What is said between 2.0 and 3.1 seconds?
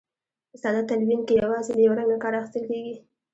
نه کار اخیستل کیږي.